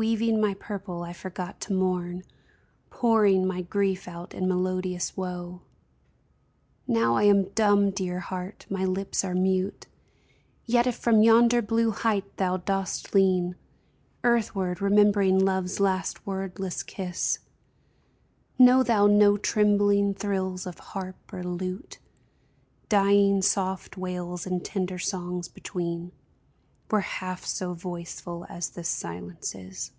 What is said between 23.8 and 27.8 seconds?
wails and tender songs between, Were half so